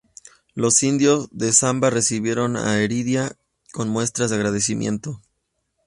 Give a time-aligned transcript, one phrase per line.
[0.55, 3.37] Los indios de Zamba recibieron a Heredia
[3.71, 5.21] con muestras de agradecimiento.